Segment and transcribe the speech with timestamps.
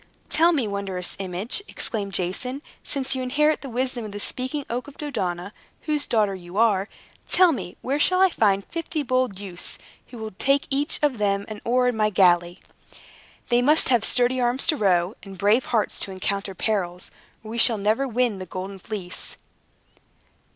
[0.29, 4.87] "Tell me, wondrous image," exclaimed Jason, "since you inherit the wisdom of the Speaking Oak
[4.87, 6.89] of Dodona, whose daughter you are,
[7.27, 9.77] tell me, where shall I find fifty bold youths,
[10.07, 12.57] who will take each of them an oar of my galley?
[13.49, 17.11] They must have sturdy arms to row, and brave hearts to encounter perils,
[17.43, 19.37] or we shall never win the Golden Fleece."